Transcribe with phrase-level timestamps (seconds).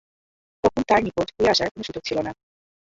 [0.63, 2.31] তখন আর তার নিকট ফিরে আসার কোন সুযোগ ছিল না।